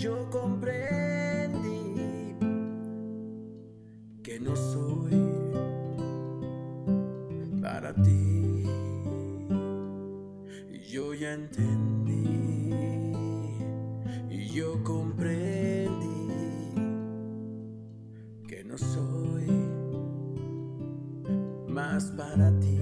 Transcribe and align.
yo 0.00 0.30
comprendí 0.30 1.94
que 4.22 4.40
no 4.40 4.56
soy 4.56 5.12
para 7.60 7.92
ti. 7.92 8.64
Yo 10.90 11.12
ya 11.12 11.34
entendí 11.34 12.72
y 14.30 14.48
yo 14.48 14.82
comprendí 14.84 16.28
que 18.48 18.64
no 18.64 18.78
soy 18.78 19.50
más 21.68 22.04
para 22.12 22.58
ti. 22.58 22.78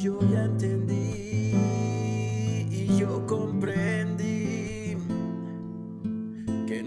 Yo 0.00 0.20
ya 0.32 0.44
entendí 0.44 1.52
y 2.70 2.96
yo 2.96 3.26
comprendí 3.26 4.19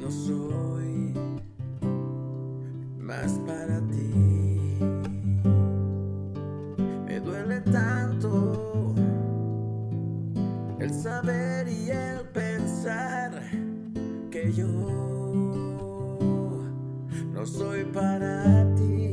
no 0.04 0.12
soy 0.12 1.14
más 3.00 3.40
para 3.48 3.80
ti. 3.88 4.78
Me 7.06 7.20
duele 7.22 7.62
tanto 7.62 8.94
el 10.80 10.94
saber 10.94 11.70
y 11.70 11.90
el 11.90 12.20
pensar 12.34 13.32
que 14.30 14.52
yo 14.52 14.68
no 17.32 17.46
soy 17.46 17.86
para 17.86 18.66
ti. 18.76 19.12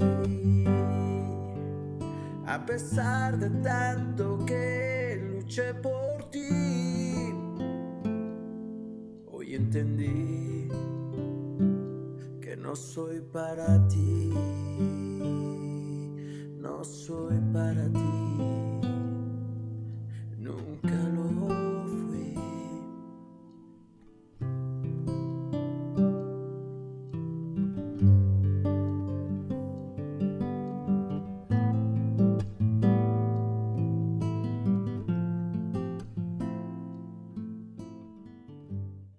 A 2.47 2.66
pesar 2.66 3.38
de 3.38 3.48
tanto 3.62 4.44
que 4.44 5.22
luché 5.30 5.72
por 5.75 5.99
y 9.50 9.56
entendí 9.56 10.68
que 12.40 12.56
no 12.56 12.76
soy 12.76 13.20
para 13.20 13.88
ti, 13.88 14.30
no 16.56 16.84
soy 16.84 17.36
para 17.52 17.88
ti, 17.92 18.78
nunca. 20.38 20.99